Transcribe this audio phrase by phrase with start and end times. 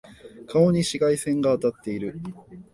[0.47, 2.19] 顔に紫外線が当たってる。